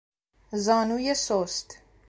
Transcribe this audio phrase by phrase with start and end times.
[0.51, 1.77] زانوی سست